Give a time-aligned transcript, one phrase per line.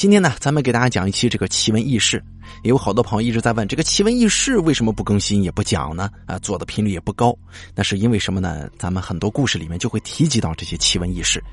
[0.00, 2.24] 今天呢，咱们给大家讲一期这个奇闻异事。
[2.62, 6.10] 也有好多朋友一直在问，这个奇闻异事为什么不更新也不讲呢？
[6.24, 7.36] 啊，做的频率也不高。
[7.74, 8.66] 那是因为什么呢？
[8.78, 11.44] 咱们很多故事里面就会提及到这些奇闻异事。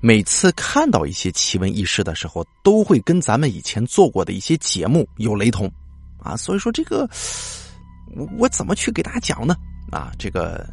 [0.00, 5.68] 每次看到一些奇闻异事的时候，都会跟咱们以前做过的一些节目有雷同，
[6.20, 7.10] 啊，所以说这个
[8.14, 9.56] 我我怎么去给大家讲呢？
[9.90, 10.64] 啊，这个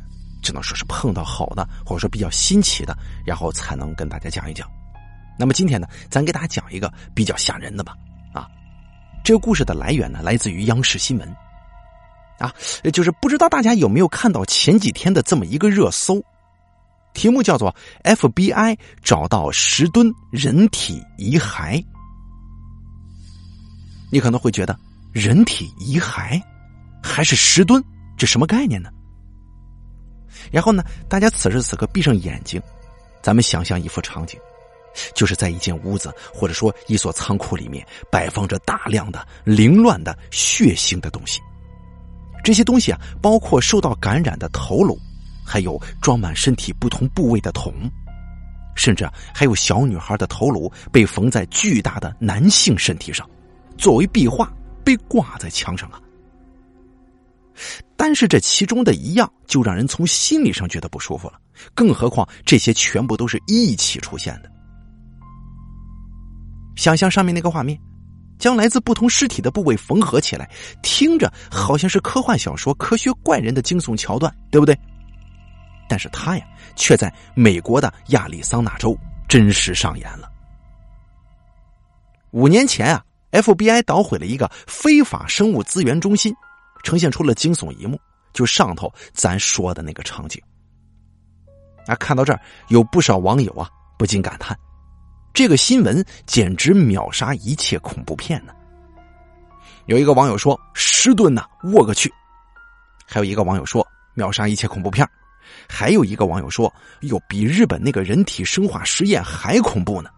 [0.44, 2.96] 只能说是碰到好的，或者说比较新奇的，
[3.26, 4.70] 然后才能跟大家讲一讲。
[5.38, 7.96] 那么今天呢，咱给大家讲一个比较吓人的吧。
[8.34, 8.48] 啊，
[9.24, 11.36] 这个故事的来源呢，来自于央视新闻。
[12.40, 12.54] 啊，
[12.92, 16.22] 就是不知道大家有没有看到前几天的这么一个热搜，
[17.14, 17.74] 题目叫做
[18.04, 21.84] “FBI 找到十吨人体遗骸”。
[24.12, 24.78] 你可能会觉得，
[25.12, 26.42] 人体遗骸
[27.02, 27.84] 还是十吨，
[28.18, 28.90] 这什么概念呢？
[30.52, 32.62] 然后呢，大家此时此刻闭上眼睛，
[33.22, 34.40] 咱们想象一幅场景。
[35.14, 41.40] 就是在一间屋子，或者说一所仓库里面，摆放着大量的凌乱的血腥的东西。
[42.44, 45.00] 这些东西啊，包括受到感染的头颅，
[45.46, 47.74] 还有装满身体不同部位的桶，
[48.76, 53.30] 甚至还有小女孩的头颅被缝在巨大的男性身体上，
[53.78, 54.52] 作为壁画
[54.84, 56.02] 被挂在墙上啊。
[57.96, 61.40] 但是这其中的一样，就让人从心理上觉得不舒服了。
[61.74, 64.52] 更何况这些全部都是一起出现的。
[66.76, 67.80] 想象上面那个画面，
[68.40, 70.50] 将来自不同尸体的部位缝合起来，
[70.82, 74.78] 听着好像是科幻小说、科学怪人的惊悚桥段，对不对？
[75.88, 80.32] 但是他呀，却在美国的亚利桑那州真实上演了。
[82.32, 86.34] 五年前啊，FBI 捣毁了一个非法生物资源中心，
[86.84, 88.00] 呈现出了惊悚一幕，
[88.34, 90.42] 就上头咱说的那个场景。
[91.86, 94.58] 啊，看到这儿，有不少网友啊，不禁感叹。
[95.34, 98.54] 这个新闻简直秒杀一切恐怖片呢！
[99.88, 102.14] 有一个网友说：“十吨呐，我个去！”
[103.10, 105.10] 还有一个网友说：“秒杀一切恐怖片。”
[105.68, 106.72] 还有一个网友说
[107.02, 110.10] ：“哟，比日本那个人体生化实验还恐怖呢！”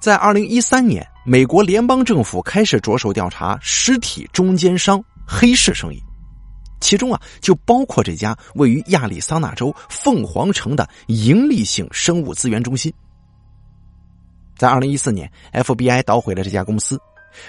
[0.00, 6.02] 在二零一三年，美国联邦政府开始着手调查尸体中间商黑市生意。
[6.92, 12.92] 其中啊，就包括这家位于亚利桑那州凤凰城的盈利性生物资源中心。
[14.58, 17.00] 在二零一四年，FBI 捣毁了这家公司，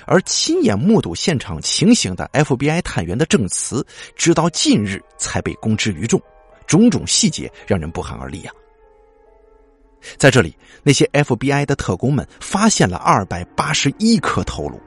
[0.06, 6.22] 而亲眼目睹现场情形的 FBI 探员的证词，直到近日才被公之于众，
[6.66, 8.54] 种种细节让人不寒而栗啊！
[10.18, 14.80] 在这里，那些 FBI 的特工们发现了二百八十一颗头颅，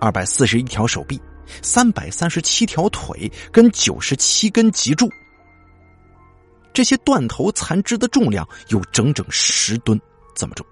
[0.00, 1.20] 二百四十一条手臂。
[1.62, 5.08] 三百三十七条腿跟九十七根脊柱，
[6.72, 10.00] 这些断头残肢的重量有整整十吨
[10.34, 10.66] 这么重。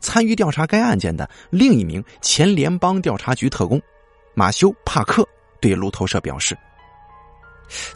[0.00, 3.80] 参与调查该案件的另一名前联邦调查局特工
[4.34, 5.26] 马修·帕克
[5.60, 6.56] 对路透社表示：“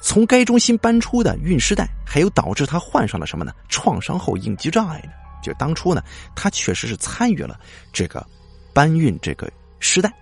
[0.03, 3.53] 从该中心搬出的运尸袋，还有导致他患上了什么呢？
[3.69, 5.11] 创伤后应激障碍呢？
[5.43, 6.03] 就当初呢，
[6.35, 7.61] 他确实是参与了
[7.93, 8.27] 这个
[8.73, 9.49] 搬运这个
[9.79, 10.13] 尸袋。”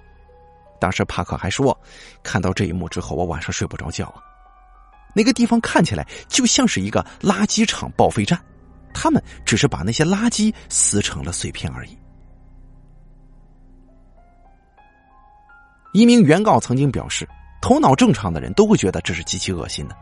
[0.85, 1.75] 当时帕克还说
[2.23, 4.21] ：“看到这一幕之后，我晚上睡不着觉啊。
[5.15, 8.39] 那个地方看起来就像是一个垃圾场报废站，
[8.93, 11.97] 他们只是把那些垃圾撕成了碎片而已。”
[15.95, 17.27] 一名原告曾经表示
[17.63, 19.97] ：“头脑正常的人都会觉得这是极其恶心的。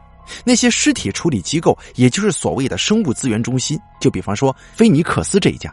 [0.44, 5.72] 那些尸体处理机构，也就是所谓的生物资源中心，就比方说菲尼克斯这一家，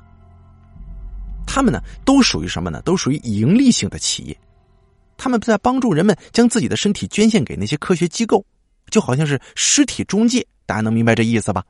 [1.47, 2.79] 他们呢都属于什么呢？
[2.83, 4.37] 都属于盈利性的企业。”
[5.19, 8.43] 他们在帮助人们将自己的身体捐献给那些科学机构，
[8.89, 10.43] 就好像是尸体中介。
[10.65, 11.63] 大家能明白这意思吧？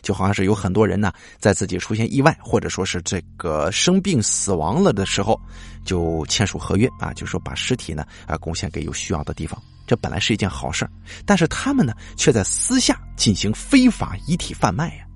[0.00, 5.38] 就好像是有很多人呢，在自己出现意外或者说是这个生病死亡了的时候，
[5.84, 9.62] 就签署合约啊，就说把尸体呢啊贡献给有需要的地方。
[9.86, 10.88] 这本来是一件好事
[11.24, 15.06] 但是他们呢却在私下进行非法遗体贩卖呀。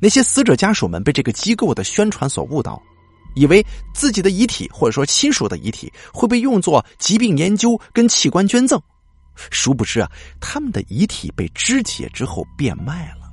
[0.00, 2.82] 那些死者家属们被这个机构的宣传所误导。
[3.36, 8.80] 以为自己的遗体或者说亲属的遗体会被用作疾病研究跟器官捐赠，
[9.50, 10.10] 殊不知啊，
[10.40, 13.26] 他们的遗体被肢解之后变卖了。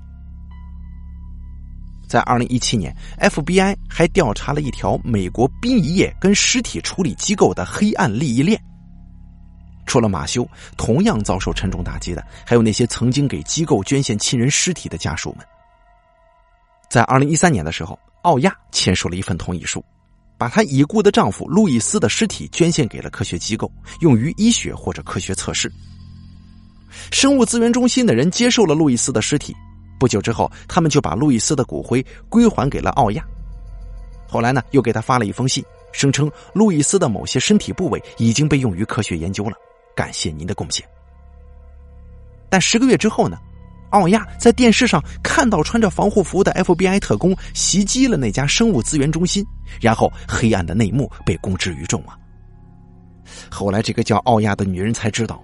[2.07, 8.61] 在二零一七年，FBI 还调查了一条美国殡仪业跟尸体处理机构的黑暗利益链。
[9.88, 10.47] 除了马修，
[10.77, 15.45] 同样遭受沉重打击的还有那些曾经给机构捐献亲人尸体的家属们。
[16.88, 19.83] 在二零一三年的时候，奥亚签署了一份同意书。
[20.35, 23.71] 把她已故的丈夫路易斯的尸体捐献给了科学机构，
[24.01, 25.71] 用于医学或者科学测试。
[27.11, 29.55] 生物资源中心的人接受了路易斯的尸体，
[29.97, 33.23] 不久之后，他们就把路易斯的骨灰归还给了奥亚。
[34.27, 39.55] 后来呢，又给他发了一封信，声称路易斯的某些身体部位已经被用于科学研究了，
[39.95, 40.85] 感谢您的贡献。
[42.49, 43.37] 但十个月之后呢，
[43.94, 49.45] 奥亚在电视上看到穿着防护服的 FBI 特工袭击了那家生物资源中心，
[49.80, 52.18] 然后黑暗的内幕被公之于众啊。
[53.50, 55.42] 后来，这个叫奥亚的女人才知道。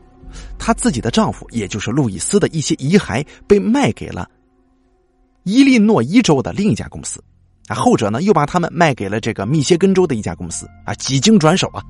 [0.59, 4.29] 她自己的丈夫，也就是路易斯的一些遗骸被卖给了
[5.43, 7.23] 伊利诺伊州的另一家公司，
[7.67, 11.83] 啊，后者呢又把他们卖给了这个密歇根州的一家公司，啊，几经转手啊，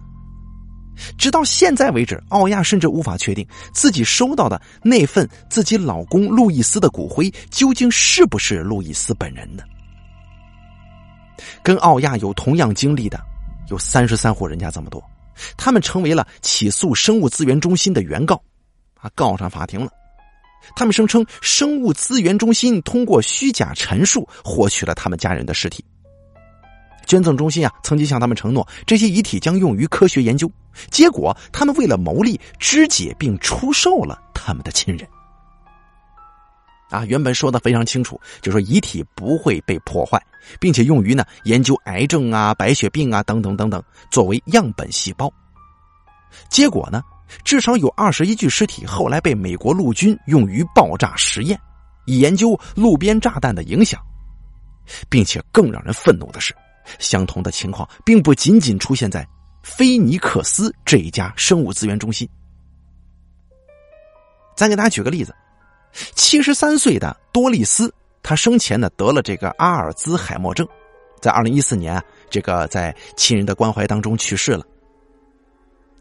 [1.18, 9.64] 直到现在为止，奥亚甚至无法确定自己收到的那份自己老公路易斯的骨灰究竟是不是路易斯本人的。
[11.64, 13.20] 跟奥亚有同样经历的
[13.70, 15.02] 有三十三户人家这么多。
[15.56, 18.36] 他们成为了起诉生物资源中心的原告，
[19.00, 19.90] 啊，告上法庭了。
[20.76, 25.82] 他们声称生物资源中心通过虚假陈述获取了他们家人的尸体。
[27.10, 30.50] 捐赠中心啊，曾经向他们承诺这些遗体将用于科学研究，
[30.92, 35.10] 结果他们为了牟利肢解并出售了他们的亲人。
[36.92, 40.22] 啊，原本说的非常清楚，就说遗体不会被破坏，
[40.60, 45.32] 并且用于呢研究癌症啊、白血病啊等等等等，作为样本细胞。
[46.48, 47.02] 结果呢，
[47.44, 51.60] 至少有二十一具尸体后来被美国陆军用于爆炸实验，
[52.06, 54.00] 以研究路边炸弹的影响，
[55.10, 56.56] 并且更让人愤怒的是，
[56.98, 59.28] 相同的情况并不仅仅出现在
[59.62, 62.28] 菲尼克斯这一家生物资源中心。
[64.56, 65.36] 咱给大家举个例子。
[66.14, 67.92] 七十三岁的多丽丝，
[68.22, 70.68] 她生前呢得了这个阿尔兹海默症，
[71.20, 74.64] 在二零一四年啊，这个在亲人的关怀当中去世了。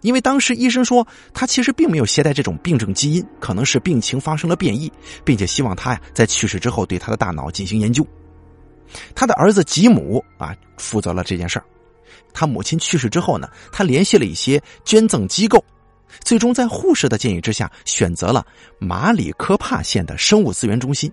[0.03, 4.93] 因为当时医生说他其实并没有携带这种病症基因，可能是病情发生了变异，
[5.25, 8.07] 并且希望他呀在去世之后对他的大脑进行研究。
[9.15, 11.65] 他的儿子吉姆啊负责了这件事儿。
[12.33, 15.65] 他母亲去世之后呢，他联系了一些捐赠机构。
[16.21, 18.47] 最终在护士的建议之下，选择了
[18.79, 21.13] 马里科帕县的生物资源中心。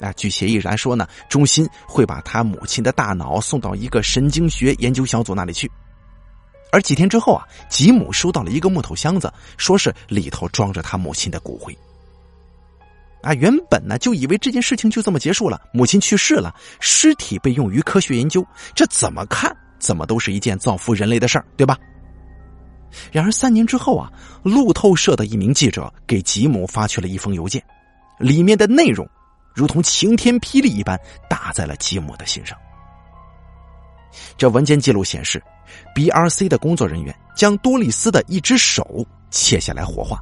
[0.00, 5.70] 啊，据协议来说呢，中心会把他母亲的大脑送到一个神经学研究小组那里去。
[6.72, 11.76] 而几天之后啊，吉姆收到了一个木头箱子，说是里头装着他母亲的骨灰。
[13.24, 21.78] 啊，原本呢就以为这件事情就这么结束了，母亲去世了，尸体被用于科学研究，这怎么看怎么都是一件造福人类的事儿，对吧？
[23.10, 24.12] 然而三年之后啊，
[24.42, 27.60] 路透社的一名记者给吉姆发去了一封邮件，
[28.18, 29.08] 里面的内容
[29.54, 30.98] 如同晴天霹雳一般
[31.28, 32.56] 打在了吉姆的心上。
[34.36, 35.42] 这文件记录显示
[35.94, 40.20] ，B.R.C 的工作人员将多丽丝的一只手切下来火化，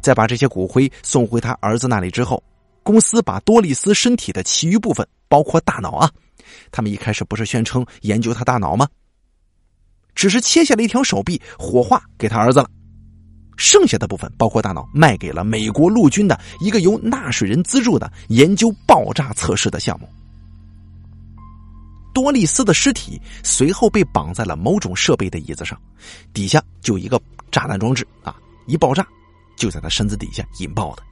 [0.00, 2.42] 在把这些骨灰送回他儿子那里之后，
[2.82, 6.10] 公司把多丽丝身体的其余部分，包括大脑啊，
[6.70, 8.88] 他们一开始不是宣称研究他大脑吗？
[10.14, 12.68] 只是切下了一条手臂，火化给他儿子了。
[13.56, 20.08] 剩下的部分，包括大脑，卖给了美国陆军的一个由纳税人资助的研究爆炸测试的项目。
[22.12, 25.80] 多丽丝的尸体随后被绑在了某种设备的椅子上，
[26.34, 28.36] 底下就一个炸弹装置啊，
[28.66, 29.06] 一爆炸
[29.56, 31.02] 就在他身子底下引爆的。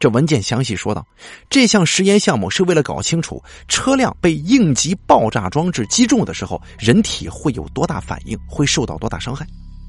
[0.00, 1.06] 这文件详细说道，
[1.48, 9.46] 这项实验项目是为了搞清楚车辆被应急爆炸装置击中的时候，人体会有多大反应，会受到多大伤害，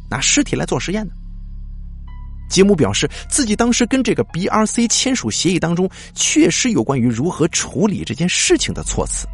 [0.10, 1.14] 拿尸体来做实验的。
[2.48, 9.28] 吉姆表示，自己当时跟这个 B.R.C 签署协议当中，确实有关于如何处理这件事情的措辞，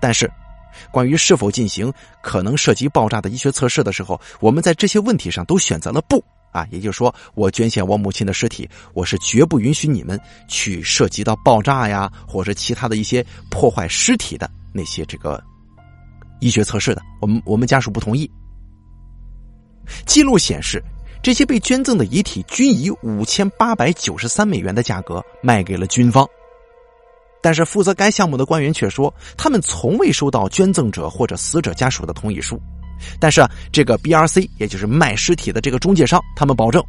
[0.00, 0.28] 但是，
[0.90, 1.92] 关于是否进行
[2.22, 6.24] 可能涉及爆炸的医学测试的时候，我们在这些问题上都选择了不。
[6.50, 15.42] 啊，也就是说，我捐献我母亲的尸体，我是绝不允许你们去涉及到爆炸呀，或者其他的一些破坏尸体的那些这个
[16.40, 17.02] 医学测试的。
[17.20, 18.30] 我们我们家属不同意。
[20.06, 20.82] 记录显示，
[21.22, 26.26] 这些被捐赠的遗体均以五千八百九十三美元的价格卖给了军方，
[27.42, 32.60] 但是负责该项目的官员却说，他们从未收到捐赠者或者死者家属的同意书。
[33.20, 34.48] 但是啊，这个 B.R.C.
[34.58, 36.82] 也就是卖尸体的这个中介商，他们保证，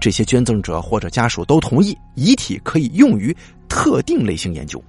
[0.00, 3.36] 这些捐赠者或者家属都同意遗体可以用于
[3.68, 4.82] 特定类型研究。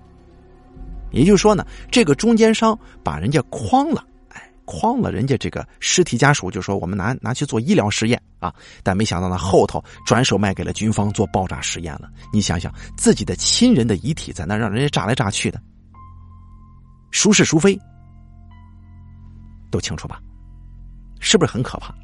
[1.11, 12.09] 也就是说呢，这个中间商把人家诓了，哎，诓了人家这个尸体家属，就说我们拿拿去做医疗实验啊，但没想到呢，后头转手卖给了军方做爆炸实验了。
[12.31, 15.61] 你想想，自己的亲人的遗体在那让人家炸来炸去的，
[17.11, 17.77] 孰是孰非，
[19.69, 20.21] 都清楚吧？
[21.21, 21.95] 是不是很可怕？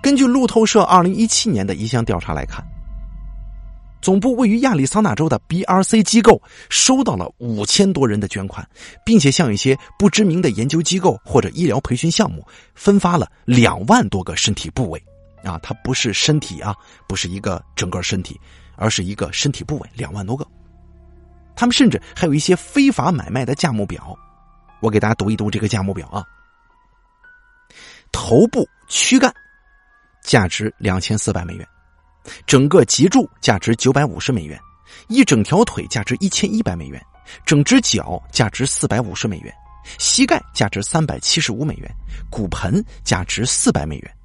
[0.00, 2.64] 根据路透社二零一七年的一项调查来看，
[4.02, 8.66] 总部位于亚利桑那州的 BRC 机构收到了五千多人的捐款，
[9.04, 15.02] 并且向一些不知名的研究机构或者医疗培训项目分发了两万多个身体部位。
[15.42, 16.76] 啊，它不是身体啊，
[17.08, 18.38] 不是一个整个身体，
[18.76, 20.46] 而是一个身体部位，两万多个。
[21.56, 24.14] 他们甚至还有一些非法买卖的价目表，
[24.82, 26.22] 我给大家读一读这个价目表啊。
[28.12, 29.32] 头部躯干
[30.22, 31.66] 价值两千四百美元。
[32.46, 34.60] 整个脊柱价值九百五十美元，
[35.08, 37.02] 一整条腿价值一千一百美元，
[37.46, 39.52] 整只脚价值四百五十美元，
[39.98, 41.90] 膝盖价值三百七十五美元，
[42.30, 44.16] 骨盆价值四百美元。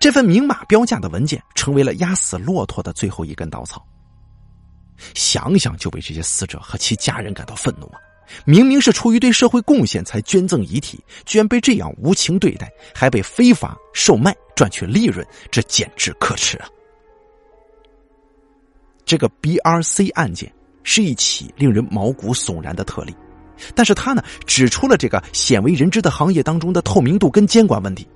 [0.00, 3.84] 这份明码标价的文件成为了压死骆驼的最后一根稻草。
[5.14, 8.00] 想想就为这些死者和其家人感到愤怒啊！
[8.44, 16.68] 明明是出于对社会贡献才捐赠遗体，居然被这样无情对待，还被非法售卖赚取利润，这简直可耻啊！
[19.04, 20.52] 这个 BRC 案件
[20.82, 23.14] 是一起令人毛骨悚然的特例，
[23.74, 28.06] 但是他呢指出了这个鲜为人知的行业当中的透明度跟监管问题。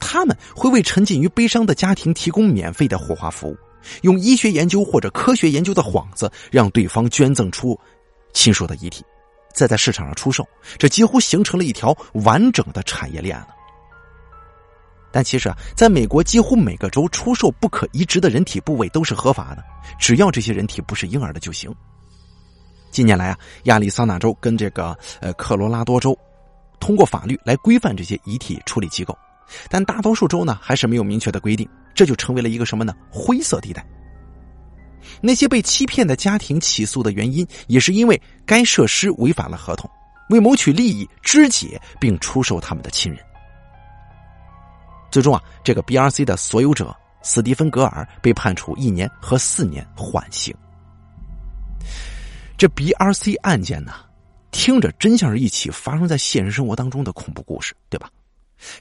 [0.00, 3.56] 他们会为沉浸于悲伤的家庭提供免费的火化服务，
[4.02, 7.78] 用医学研究或者科学研究的幌子，让对方捐赠出。
[8.32, 9.04] 亲属的遗体，
[9.54, 10.46] 再在市场上出售，
[10.78, 13.48] 这几乎形成了一条完整的产业链了。
[15.10, 19.64] 但其实啊，在美国，几乎每个州出售不可移植的人体部位都是合法的，
[19.98, 21.74] 只要这些人体不是婴儿的就行。
[22.90, 26.16] 近年来啊，亚利桑那州跟这个呃科罗拉多州
[26.78, 29.16] 通过法律来规范这些遗体处理机构，
[29.70, 32.94] 但大多数州呢还是没有明确的规定，这就成为了一个什么呢？
[33.10, 33.84] 灰色地带。
[35.20, 39.90] 那些被欺骗的家庭起诉的原因，也是因为该设施违反了合同，
[40.30, 43.20] 为谋取利益肢解并出售他们的亲人。
[45.10, 50.54] 最终啊，这个 BRC 的所有者斯蒂芬·格尔被判处一年和四年缓刑。
[52.56, 53.92] 这 BRC 案件呢，
[54.50, 58.10] 听着真像是一起发生在现实生活当中的恐怖故事，对吧？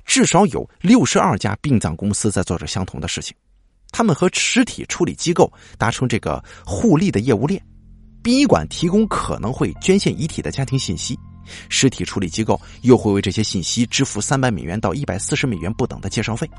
[0.03, 3.35] 至少有六十二家殡葬公司在做着相同的事情。
[3.91, 7.61] 他们和尸体处理机构达成这个互利的业务链，
[8.21, 11.17] 殡仪馆提供可能会捐献遗体的家庭信息，
[11.69, 16.49] 尸体处理机构又会为这些信息支付三百美元到一百四十美元不等的介绍费。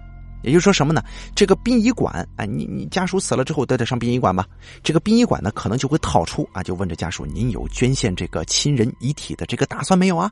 [0.45, 1.03] 也就是说什么呢？
[1.35, 4.47] 这个殡仪馆啊，你你家属死了之后都得上殡仪馆吧？
[4.85, 10.31] 这个殡仪馆呢，可能就会套出啊，就问这家属：“您有捐献这个亲人遗体的这个打算没有啊？”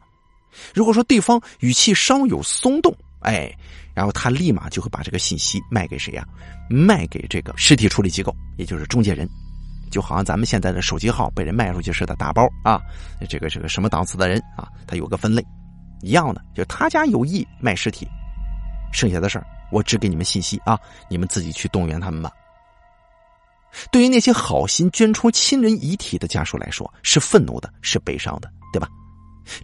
[0.73, 3.53] 如果说对方语气稍有松动，哎。
[3.95, 6.23] 然后他立马就会把这个信息卖给谁呀？
[6.69, 9.27] 卖给这个尸体处理机构，也就是中介人，
[9.91, 12.79] 就好像咱们现在的手机号被人卖出去似的，打包啊，
[13.27, 15.43] 这个这个什么档次的人啊，他有个分类，
[16.03, 18.07] 一样的，就他家有意卖尸体，
[18.93, 22.31] 剩下的事儿我只给你们信息啊，你们自己去动员他们吧。
[23.91, 28.87] 对于那些好心捐出亲人遗体的家属来说，是愤怒的，是悲伤的，对吧？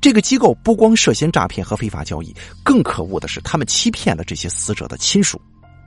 [0.01, 2.35] 这个机构不光涉嫌诈骗和非法交易，
[2.65, 5.41] 更可恶的是，他们欺骗了这些死者的亲属，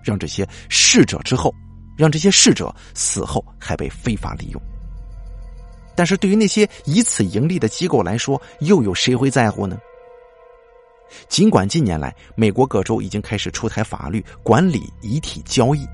[0.04, 1.54] 让这些逝者之后，
[1.98, 4.62] 让这些逝者死后还被非法利用。
[5.96, 9.78] 但是对于那些以此盈利的机构来说，又有谁会在乎呢？
[11.30, 15.88] 尽管近年来美国各州已经开始出台法律管理遗体交易，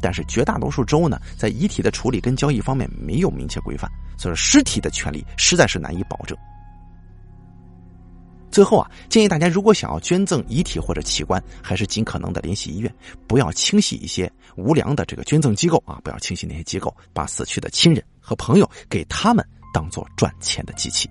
[0.00, 6.36] 但是绝大多数州呢，在遗体的处理跟交易方面没有明确规范，所以尸体的权利实在是难以保证。
[8.56, 12.90] 最后啊，建议大家如果想要捐赠遗体或者器官，还是尽可能的联系医院，
[13.26, 16.00] 不要轻信一些无良的这个捐赠机构啊！
[16.02, 21.06] 不要轻信那些机构，把死去的亲人和朋友给他们当做赚钱的机器，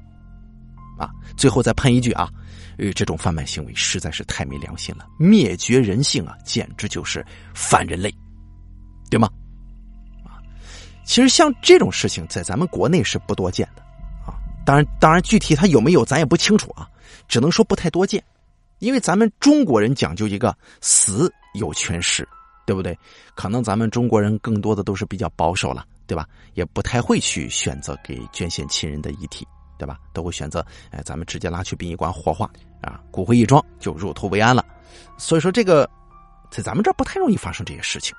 [0.97, 1.11] 啊！
[1.37, 2.31] 最后再喷一句啊，
[2.79, 7.23] 呃，这种贩卖行为实在是太没良心了，灭绝人性啊，简直就是
[7.53, 8.11] 反人类，
[9.07, 9.29] 对吗？
[10.23, 10.41] 啊，
[11.05, 13.84] 其实像这种事情在咱们国内是不多见的，
[14.65, 16.89] 当然，当然具体他有没有咱也不清楚啊。
[17.27, 18.23] 只能说不太多见，
[18.79, 22.27] 因为咱们中国人讲究一个死有全尸，
[22.67, 22.95] 对不对？
[23.33, 26.27] 可能咱们中国人更多的都是比较保守了，对吧？
[26.53, 29.47] 也不太会去选择给捐献亲人的遗体，
[29.79, 29.97] 对吧？
[30.13, 32.47] 都会选择哎，咱们直接拉去殡仪馆火化
[32.81, 34.63] 啊，骨灰一装就入土为安了。
[35.17, 35.89] 所以说这个
[36.51, 38.15] 在咱们这儿不太容易发生这些事情。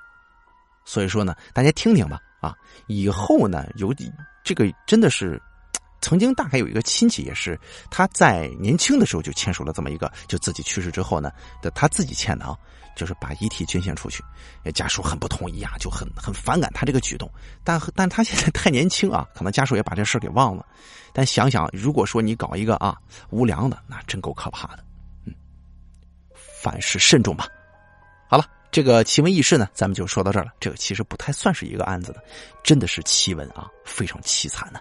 [0.84, 2.56] 所以说呢，大家听听吧啊，
[2.88, 3.94] 以后呢有
[4.42, 5.40] 这个真的是。
[6.06, 7.58] 曾经大概有一个亲戚也是，
[7.90, 12.56] 他在年轻的时候就签署了这么一个，就自己去世之后呢，的他自己签的啊，
[12.94, 14.22] 就是把遗体捐献出去，
[14.72, 17.28] 家属很不同意啊，就很很反感他这个举动。
[17.64, 20.64] 但但他现在太年轻啊，可能家属也把这事给忘了。
[21.12, 22.96] 但想想，如果说你搞一个啊
[23.30, 24.84] 无良的，那真够可怕的。
[25.24, 25.34] 嗯，
[26.62, 27.48] 凡事慎重吧。
[28.28, 30.52] 好了，这个奇闻异事呢，咱们就说到这儿了。
[30.60, 32.22] 这个其实不太算是一个案子的，
[32.62, 34.80] 真的是奇闻啊，非常凄惨的。